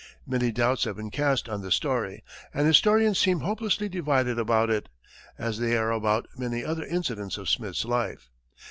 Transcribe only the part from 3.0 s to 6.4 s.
seem hopelessly divided about it, as they are about